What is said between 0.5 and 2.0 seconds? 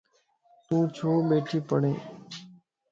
تون ڇو ٻيڻھي پڙھي